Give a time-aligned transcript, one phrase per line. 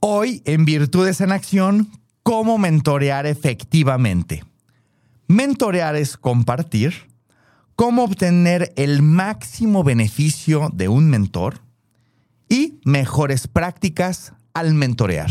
[0.00, 1.90] Hoy, en Virtudes en Acción,
[2.22, 4.44] cómo mentorear efectivamente.
[5.26, 6.94] Mentorear es compartir,
[7.74, 11.62] cómo obtener el máximo beneficio de un mentor
[12.48, 15.30] y mejores prácticas al mentorear.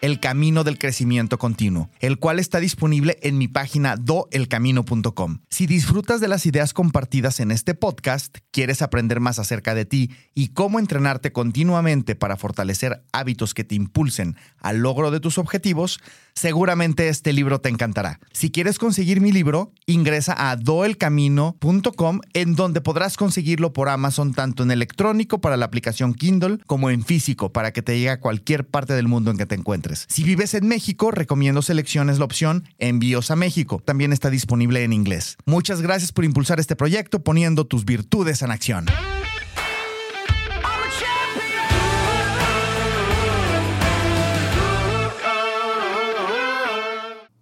[0.00, 5.40] el Camino del Crecimiento Continuo, el cual está disponible en mi página doelcamino.com.
[5.50, 10.10] Si disfrutas de las ideas compartidas en este podcast, quieres aprender más acerca de ti
[10.34, 16.00] y cómo entrenarte continuamente para fortalecer hábitos que te impulsen al logro de tus objetivos,
[16.38, 18.20] seguramente este libro te encantará.
[18.32, 24.62] Si quieres conseguir mi libro, ingresa a doelcamino.com en donde podrás conseguirlo por Amazon tanto
[24.62, 28.66] en electrónico para la aplicación Kindle como en físico para que te llegue a cualquier
[28.66, 30.06] parte del mundo en que te encuentres.
[30.08, 33.82] Si vives en México, recomiendo selecciones la opción Envíos a México.
[33.84, 35.36] También está disponible en inglés.
[35.44, 38.86] Muchas gracias por impulsar este proyecto poniendo tus virtudes en acción.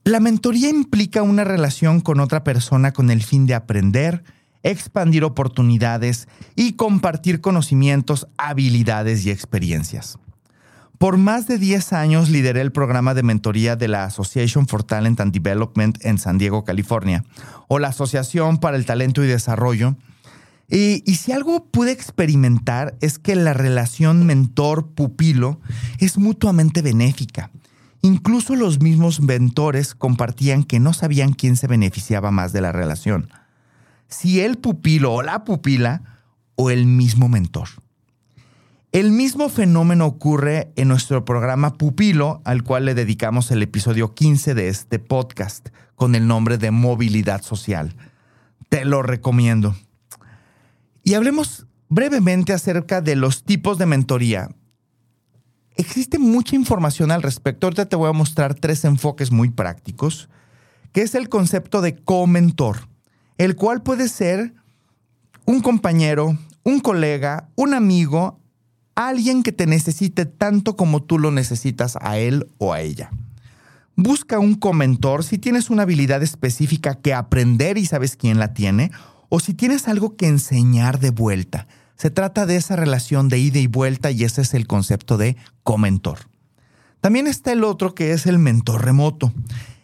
[0.06, 4.22] La mentoría implica una relación con otra persona con el fin de aprender,
[4.62, 10.16] expandir oportunidades y compartir conocimientos, habilidades y experiencias.
[10.98, 15.18] Por más de 10 años lideré el programa de mentoría de la Association for Talent
[15.18, 17.24] and Development en San Diego, California,
[17.66, 19.96] o la Asociación para el Talento y Desarrollo.
[20.68, 25.60] Y, si algo pude experimentar es que la relación mentor-pupilo
[25.98, 27.50] es mutuamente benéfica.
[28.02, 33.30] Incluso los mismos mentores compartían que no sabían quién se beneficiaba más de la relación.
[34.08, 36.02] Si el pupilo o la pupila
[36.56, 37.68] o el mismo mentor.
[38.92, 44.54] El mismo fenómeno ocurre en nuestro programa Pupilo, al cual le dedicamos el episodio 15
[44.54, 47.94] de este podcast, con el nombre de Movilidad Social.
[48.70, 49.76] Te lo recomiendo.
[51.02, 54.48] Y hablemos brevemente acerca de los tipos de mentoría.
[55.76, 57.66] Existe mucha información al respecto.
[57.66, 60.28] Ahorita te voy a mostrar tres enfoques muy prácticos,
[60.92, 62.88] que es el concepto de co-mentor,
[63.36, 64.54] el cual puede ser
[65.44, 68.40] un compañero, un colega, un amigo,
[68.94, 73.10] alguien que te necesite tanto como tú lo necesitas a él o a ella.
[73.94, 78.90] Busca un comentor si tienes una habilidad específica que aprender y sabes quién la tiene,
[79.28, 81.66] o si tienes algo que enseñar de vuelta.
[81.96, 85.36] Se trata de esa relación de ida y vuelta y ese es el concepto de
[85.62, 86.18] comentor.
[87.00, 89.32] También está el otro que es el mentor remoto.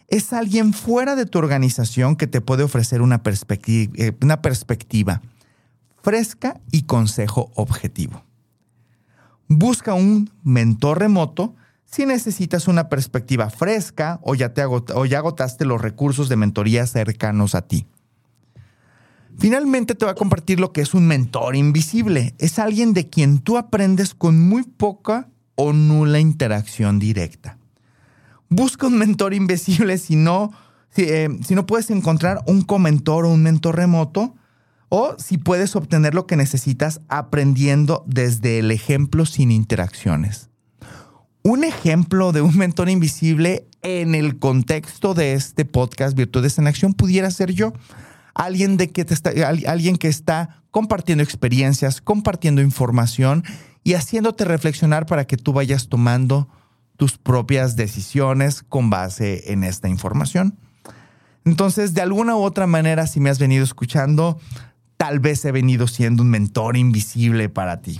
[0.07, 5.21] Es alguien fuera de tu organización que te puede ofrecer una, eh, perspectiva
[6.03, 8.23] fresca y consejo objetivo.
[9.47, 15.65] Busca un mentor remoto si necesitas una perspectiva fresca o ya, te o ya agotaste
[15.65, 17.87] los recursos de mentoría cercanos a ti.
[19.39, 22.33] Finalmente te voy a compartir lo que es un mentor invisible.
[22.37, 27.57] Es alguien de quien tú aprendes con muy poca o nula interacción directa.
[28.49, 30.51] Busca un mentor invisible si no,
[30.89, 34.35] si, eh, si no puedes encontrar un comentor o un mentor remoto
[34.89, 40.49] o si puedes obtener lo que necesitas aprendiendo desde el ejemplo sin interacciones.
[41.41, 46.93] Un ejemplo de un mentor invisible en el contexto de este podcast Virtudes en Acción
[46.93, 47.73] pudiera ser yo.
[48.33, 49.31] Alguien, de que está,
[49.67, 53.43] alguien que está compartiendo experiencias, compartiendo información
[53.83, 56.49] y haciéndote reflexionar para que tú vayas tomando
[56.97, 60.57] tus propias decisiones con base en esta información.
[61.45, 64.39] Entonces, de alguna u otra manera, si me has venido escuchando,
[64.97, 67.99] tal vez he venido siendo un mentor invisible para ti.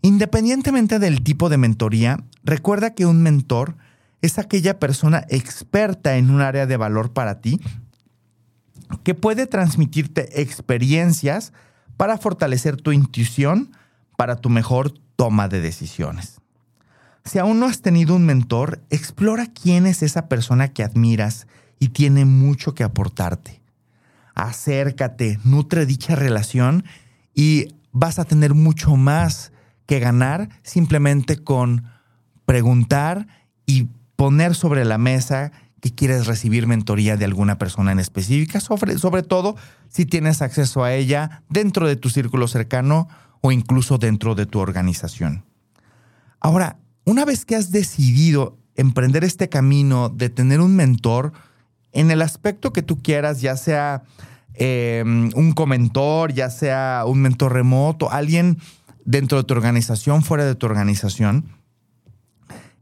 [0.00, 3.76] Independientemente del tipo de mentoría, recuerda que un mentor
[4.22, 7.60] es aquella persona experta en un área de valor para ti
[9.02, 11.52] que puede transmitirte experiencias
[11.96, 13.76] para fortalecer tu intuición
[14.16, 16.40] para tu mejor toma de decisiones.
[17.24, 21.46] Si aún no has tenido un mentor, explora quién es esa persona que admiras
[21.78, 23.62] y tiene mucho que aportarte
[24.34, 26.84] acércate, nutre dicha relación
[27.34, 29.52] y vas a tener mucho más
[29.86, 31.84] que ganar simplemente con
[32.46, 33.26] preguntar
[33.66, 39.22] y poner sobre la mesa que quieres recibir mentoría de alguna persona en específica, sobre,
[39.24, 39.56] todo
[39.88, 43.08] si tienes acceso a ella dentro de tu círculo cercano
[43.40, 45.44] o incluso dentro de tu organización.
[46.38, 51.32] Ahora, una vez que has decidido emprender este camino de tener un mentor,
[51.90, 54.04] en el aspecto que tú quieras, ya sea
[54.54, 58.58] em, un comentor, ya sea un mentor remoto, alguien
[59.04, 61.46] dentro de tu organización, fuera de tu organización,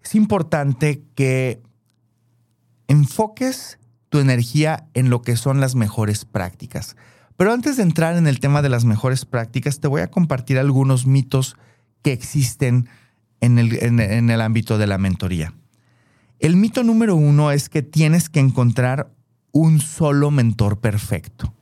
[0.04, 1.62] es importante que
[2.90, 3.78] enfoques
[4.08, 6.96] tu energía en lo que son las mejores prácticas.
[7.36, 10.58] Pero antes de entrar en el tema de las mejores prácticas, te voy a compartir
[10.58, 11.56] algunos mitos
[12.02, 12.88] que existen
[13.40, 15.54] en el, ámbito de la mentoría.
[16.40, 19.14] El mito número uno es que tienes que encontrar
[19.52, 21.54] un solo mentor perfecto,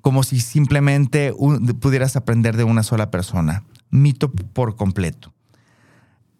[0.00, 1.34] como si simplemente
[1.78, 3.64] pudieras aprender de una sola persona.
[3.90, 5.34] Mito por completo.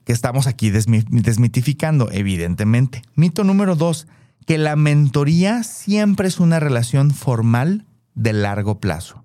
[0.09, 3.03] Que estamos aquí desmitificando, evidentemente.
[3.15, 4.07] Mito número dos,
[4.47, 7.85] que la mentoría siempre es una relación formal
[8.15, 9.23] de largo plazo.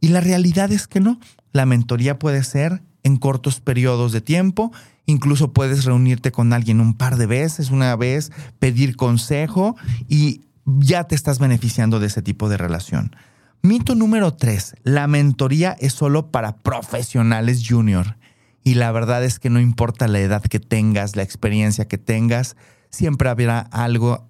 [0.00, 1.18] Y la realidad es que no.
[1.54, 4.70] La mentoría puede ser en cortos periodos de tiempo.
[5.06, 9.76] Incluso puedes reunirte con alguien un par de veces, una vez, pedir consejo
[10.08, 13.16] y ya te estás beneficiando de ese tipo de relación.
[13.62, 18.18] Mito número tres, la mentoría es solo para profesionales junior.
[18.64, 22.56] Y la verdad es que no importa la edad que tengas, la experiencia que tengas,
[22.90, 24.28] siempre habrá algo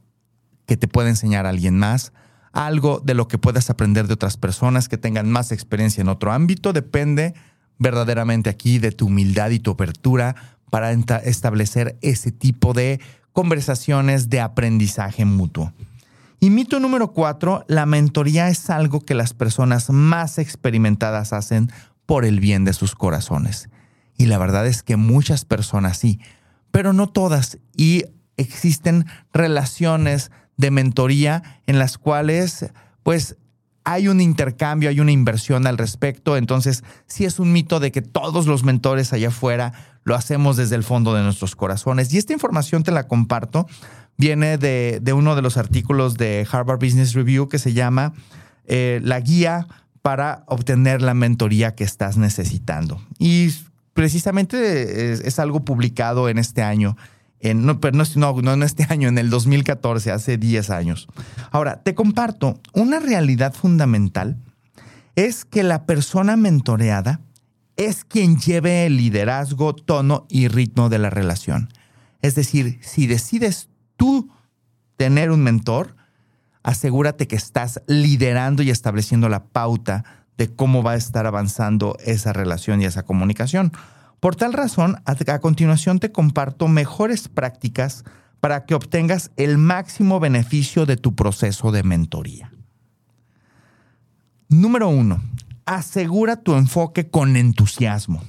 [0.67, 2.12] que te pueda enseñar alguien más,
[2.52, 6.32] algo de lo que puedas aprender de otras personas que tengan más experiencia en otro
[6.32, 6.73] ámbito.
[6.73, 7.34] Depende
[7.79, 10.37] verdaderamente aquí de tu humildad y tu apertura
[10.70, 13.00] para establecer ese tipo de
[13.32, 15.73] conversaciones de aprendizaje mutuo.
[16.40, 21.70] Y mito número cuatro, la mentoría es algo que las personas más experimentadas hacen
[22.06, 23.69] por el bien de sus corazones.
[24.22, 26.20] Y la verdad es que muchas personas sí,
[26.70, 27.58] pero no todas.
[27.76, 28.04] Y
[28.36, 32.70] existen relaciones de mentoría en las cuales
[33.02, 33.36] pues
[33.82, 36.36] hay un intercambio, hay una inversión al respecto.
[36.36, 39.72] Entonces, sí es un mito de que todos los mentores allá afuera
[40.04, 42.14] lo hacemos desde el fondo de nuestros corazones.
[42.14, 43.66] Y esta información te la comparto.
[44.16, 48.12] Viene de, uno de los artículos de Harvard Business Review que se llama
[48.66, 49.66] eh, La guía
[50.00, 53.02] para obtener la mentoría que estás necesitando.
[53.19, 53.50] Y
[53.94, 56.96] precisamente es algo publicado en este año
[57.54, 61.08] no, pero no, no, en este año, en el 2014, hace 10 años.
[61.50, 64.36] Ahora, te comparto, una realidad fundamental
[65.16, 67.20] es que la persona mentoreada
[67.76, 71.68] es quien lleve el liderazgo, tono y ritmo de la relación.
[72.20, 74.30] Es decir, si decides tú
[74.96, 75.96] tener un mentor,
[76.62, 82.32] asegúrate que estás liderando y estableciendo la pauta de cómo va a estar avanzando esa
[82.32, 83.73] relación y esa comunicación.
[84.23, 88.05] Por tal razón, a, continuación te comparto mejores prácticas
[88.40, 92.52] para que obtengas el máximo beneficio de tu proceso de mentoría.
[94.49, 95.20] Número uno,
[95.67, 98.23] asegura tu enfoque con entusiasmo.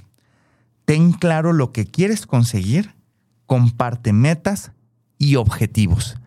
[0.86, 2.96] Ten claro lo que quieres conseguir,
[3.46, 4.72] comparte metas
[5.18, 6.18] y objetivos.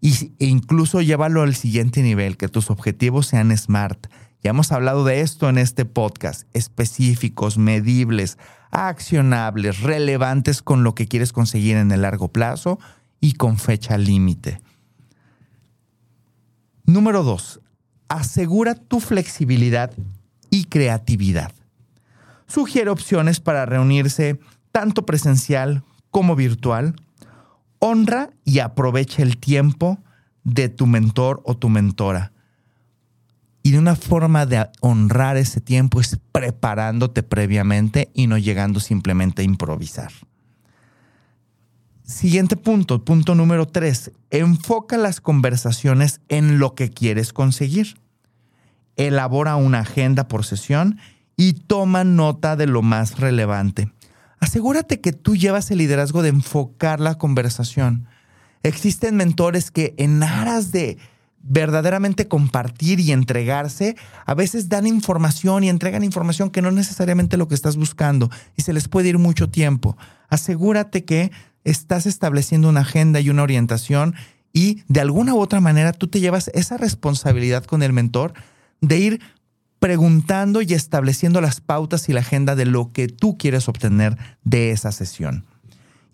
[0.00, 4.06] e incluso llévalo al siguiente nivel, que tus objetivos sean SMART.
[4.42, 8.38] Ya hemos hablado de esto en este podcast, específicos, medibles,
[8.70, 12.78] accionables, relevantes con lo que quieres conseguir en el largo plazo
[13.20, 14.60] y con fecha límite.
[16.84, 17.60] Número dos,
[18.08, 19.92] asegura tu flexibilidad
[20.50, 21.52] y creatividad.
[22.46, 24.38] Sugiere opciones para reunirse
[24.70, 26.94] tanto presencial como virtual.
[27.80, 29.98] Honra y aprovecha el tiempo
[30.44, 32.32] de tu mentor o tu mentora
[33.88, 40.12] una forma de honrar ese tiempo es preparándote previamente y no llegando simplemente a improvisar.
[42.02, 44.12] Siguiente punto, punto número tres.
[44.28, 47.98] Enfoca las conversaciones en lo que quieres conseguir.
[48.96, 50.98] Elabora una agenda por sesión
[51.34, 53.90] y toma nota de lo más relevante.
[54.38, 58.06] Asegúrate que tú llevas el liderazgo de enfocar la conversación.
[58.62, 60.98] Existen mentores que en aras de
[61.48, 67.48] verdaderamente compartir y entregarse, a veces dan información y entregan información que no necesariamente lo
[67.48, 69.96] que estás buscando y se les puede ir mucho tiempo.
[70.28, 71.32] Asegúrate que
[71.64, 74.14] estás estableciendo una agenda y una orientación
[74.52, 78.34] y de alguna u otra manera tú te llevas esa responsabilidad con el mentor
[78.80, 79.20] de ir
[79.78, 84.70] preguntando y estableciendo las pautas y la agenda de lo que tú quieres obtener de
[84.70, 85.44] esa sesión.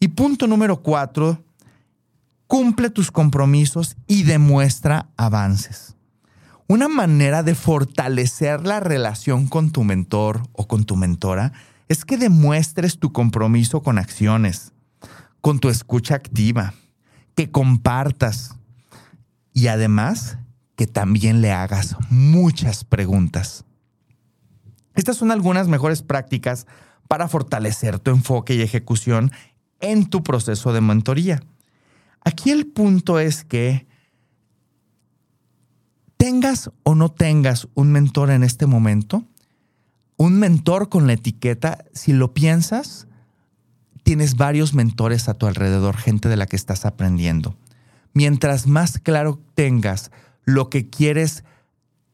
[0.00, 1.42] Y punto número cuatro,
[2.54, 5.96] cumple tus compromisos y demuestra avances.
[6.68, 11.52] Una manera de fortalecer la relación con tu mentor o con tu mentora
[11.88, 14.72] es que demuestres tu compromiso con acciones,
[15.40, 16.74] con tu escucha activa,
[17.34, 18.54] que compartas
[19.52, 20.38] y además
[20.76, 23.64] que también le hagas muchas preguntas.
[24.94, 26.68] Estas son algunas mejores prácticas
[27.08, 29.32] para fortalecer tu enfoque y ejecución
[29.80, 31.42] en tu proceso de mentoría.
[32.24, 33.86] Aquí el punto es que
[36.16, 39.24] tengas o no tengas un mentor en este momento,
[40.16, 43.06] un mentor con la etiqueta, si lo piensas,
[44.04, 47.56] tienes varios mentores a tu alrededor, gente de la que estás aprendiendo.
[48.14, 50.10] Mientras más claro tengas
[50.44, 51.44] lo que quieres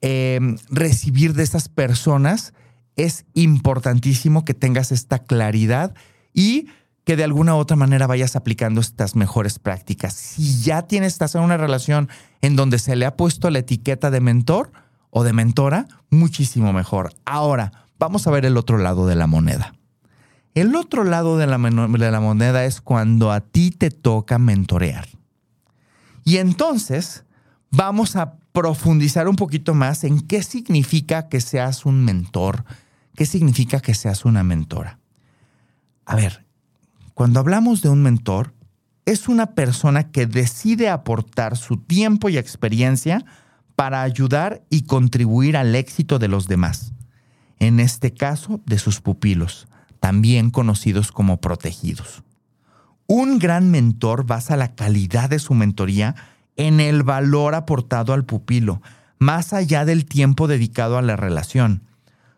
[0.01, 2.55] em, recibir de esas personas,
[2.97, 5.95] es importantísimo que tengas esta claridad
[6.33, 6.67] y
[7.11, 10.15] que de alguna u otra manera vayas aplicando estas mejores prácticas.
[10.15, 12.09] Si ya tienes, estás en una relación
[12.41, 14.71] en donde se le ha puesto la etiqueta de mentor
[15.11, 17.13] o de mentora, muchísimo mejor.
[17.25, 19.75] Ahora, vamos a ver el otro lado de la moneda.
[20.55, 25.09] El otro lado de la, de la moneda es cuando a ti te toca mentorear.
[26.25, 27.25] Y entonces
[27.73, 32.65] vamos a profundizar un poquito más en qué significa que seas un mentor,
[33.17, 35.01] qué significa que seas una mentora.
[36.07, 36.47] A ver,
[37.21, 38.55] cuando hablamos de un mentor,
[39.05, 43.27] es una persona que decide aportar su tiempo y experiencia
[43.77, 46.95] para ayudar y contribuir al éxito de los demás.
[47.59, 49.69] En este caso, de sus pupilos,
[50.01, 52.23] también conocidos como protegidos.
[53.07, 56.15] Un gran mentor basa la calidad de su mentoría
[56.57, 58.81] en el valor aportado al pupilo,
[59.19, 61.83] más allá del tiempo dedicado a la relación.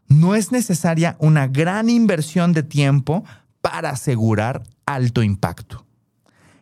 [0.09, 3.23] No es necesaria una gran inversión de tiempo
[3.63, 5.87] para asegurar alto impacto.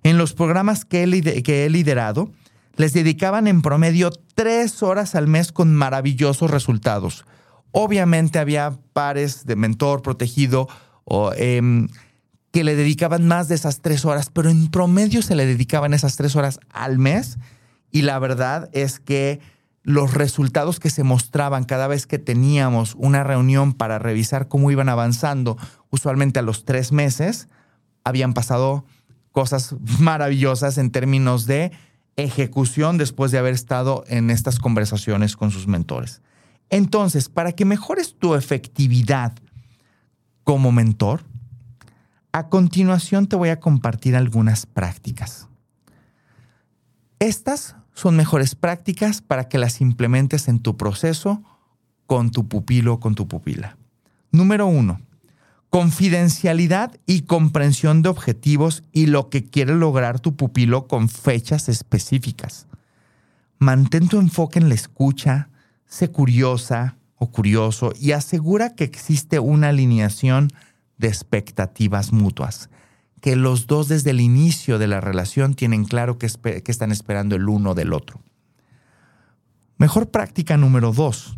[0.04, 2.30] En los programas que he, liderado,
[2.76, 7.24] les dedicaban en promedio tres horas al mes con maravillosos resultados.
[7.72, 10.68] Obviamente había pares de mentor protegido
[11.04, 11.88] o, em,
[12.52, 16.16] que le dedicaban más de esas tres horas, pero en promedio se le dedicaban esas
[16.16, 17.38] tres horas al mes
[17.90, 19.40] y la verdad es que
[19.90, 24.88] los resultados que se mostraban cada vez que teníamos una reunión para revisar cómo iban
[24.88, 25.56] avanzando,
[25.90, 27.48] usualmente a los tres meses,
[28.04, 28.84] habían pasado
[29.32, 31.72] cosas maravillosas en términos de
[32.16, 36.22] ejecución después de haber estado en estas conversaciones con sus mentores.
[36.68, 39.32] Entonces, para que mejores tu efectividad
[40.44, 41.24] como mentor,
[42.32, 45.48] a continuación te voy a compartir algunas prácticas.
[47.18, 51.42] Estas son mejores prácticas para que las implementes en tu proceso
[52.06, 53.76] con tu pupilo o con tu pupila.
[54.32, 55.00] Número uno,
[55.70, 62.66] confidencialidad y comprensión de objetivos y lo que quiere lograr tu pupilo con fechas específicas.
[63.58, 65.50] Mantén tu enfoque en la escucha,
[65.86, 70.48] sé curiosa, o curioso y asegura que existe una alineación
[70.96, 72.70] de expectativas mutuas,
[73.20, 77.48] que los dos desde el inicio de la relación tienen claro que, están esperando el
[77.48, 78.20] uno del otro.
[79.76, 81.36] Mejor práctica número dos.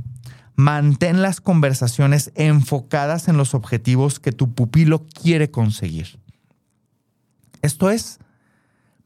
[0.54, 6.18] Mantén las conversaciones enfocadas en los objetivos que tu pupilo quiere conseguir.
[7.62, 8.18] Esto es,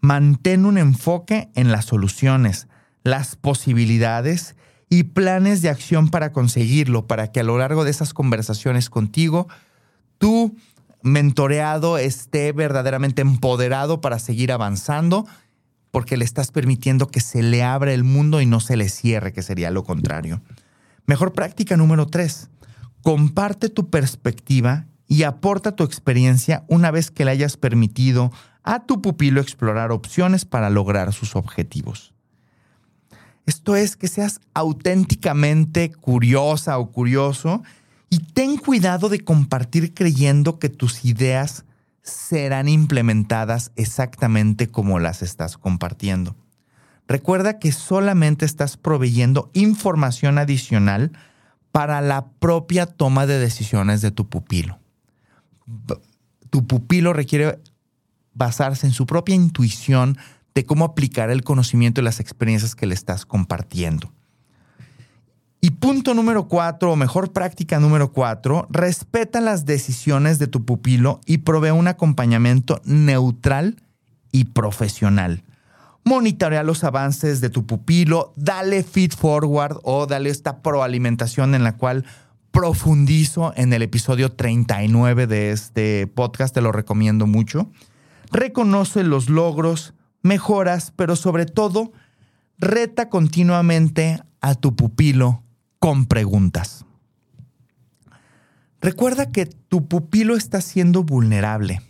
[0.01, 2.67] mantén un enfoque en las soluciones,
[3.05, 4.57] las posibilidades
[4.89, 9.49] y planes de acción para conseguirlo, para que a lo largo de esas conversaciones contigo,
[10.19, 10.57] tu
[11.07, 15.27] mentoreado esté verdaderamente empoderado para seguir avanzando,
[15.91, 19.33] porque le estás permitiendo que se le abra el mundo y no se le cierre,
[19.33, 20.43] que sería lo contrario.
[21.07, 22.51] Mejor práctica número tres,
[23.03, 28.33] comparte tu perspectiva y aporta tu experiencia una vez que le hayas permitido
[28.65, 32.13] a tu pupilo explorar opciones para lograr sus objetivos.
[33.47, 37.63] Esto es que seas auténticamente curiosa o curioso
[38.11, 41.65] y ten cuidado de compartir creyendo que tus ideas
[42.03, 46.37] serán implementadas exactamente como las estás compartiendo.
[47.09, 51.13] Recuerda que solamente estás proveyendo información adicional
[51.73, 54.79] para la propia toma de decisiones de tu pupilo.
[56.51, 57.61] Tu pupilo requiere
[58.35, 60.17] basarse en su propia intuición
[60.55, 64.13] de cómo aplicar el conocimiento y las experiencias que le estás compartiendo.
[65.61, 71.21] Y punto número cuatro, o mejor práctica número cuatro, respeta las decisiones de tu pupilo
[71.27, 73.83] y provee un acompañamiento neutral
[74.33, 75.43] y profesional.
[76.05, 81.77] Monitorea los avances de tu pupilo, dale feed forward o dale esta proalimentación en la
[81.77, 82.05] cual
[82.53, 87.71] profundizo en el episodio 39 de este podcast, te lo recomiendo mucho.
[88.31, 91.93] Reconoce los logros, mejoras, pero sobre todo,
[92.59, 95.43] reta continuamente a tu pupilo
[95.87, 96.85] con preguntas.
[98.81, 101.81] Recuerda que tu pupilo está siendo vulnerable.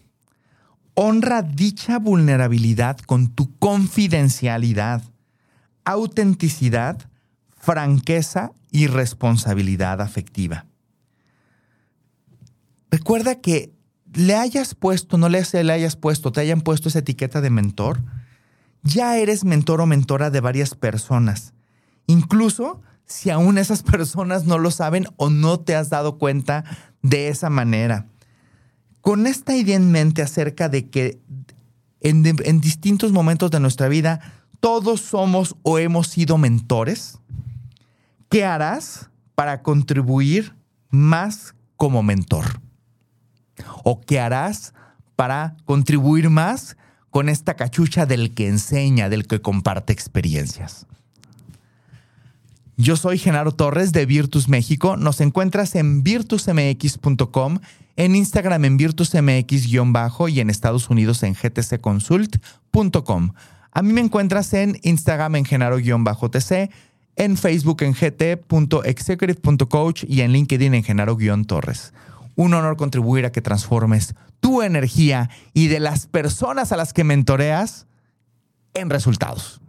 [0.93, 5.03] Honra dicha vulnerabilidad con tu confidencialidad,
[5.87, 7.09] autenticidad,
[7.57, 10.67] franqueza y responsabilidad afectiva.
[12.91, 13.73] Recuerda que
[14.13, 18.03] le hayas puesto, no le hayas puesto, te hayan puesto esa etiqueta de mentor,
[18.83, 21.55] ya eres mentor o mentora de varias personas
[22.07, 26.65] incluso si aún esas personas no lo saben o no te has dado cuenta
[27.03, 28.07] de esa manera.
[29.01, 31.21] Con esta idea en mente acerca de que
[32.01, 34.21] en, en distintos momentos de nuestra vida
[34.61, 37.19] todos somos o hemos sido mentores,
[38.29, 40.57] ¿qué harás para contribuir
[40.91, 42.61] más como mentor?
[43.85, 44.75] ¿O qué harás
[45.15, 46.77] para contribuir más
[47.11, 50.87] con esta cachucha del que enseña, del que comparte experiencias?
[52.79, 54.99] Yo soy Genaro Torres de Virtus México.
[54.99, 57.61] Nos encuentras en virtusmx.com,
[57.97, 63.33] en Instagram en virtusmx-bajo y en Estados Unidos en gtcconsult.com.
[63.73, 66.71] A mí me encuentras en Instagram en Genaro-TC,
[67.17, 71.95] en Facebook en gt.executive.coach y en LinkedIn en Genaro-Torres.
[72.35, 77.05] Un honor contribuir a que transformes tu energía y de las personas a las que
[77.05, 77.87] mentoreas
[78.75, 79.63] en resultados.